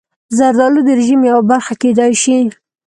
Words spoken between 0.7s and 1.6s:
د رژیم یوه